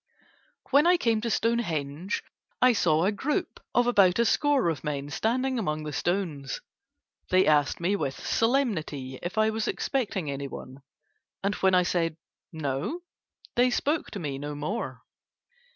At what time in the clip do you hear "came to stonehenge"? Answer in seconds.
0.97-2.23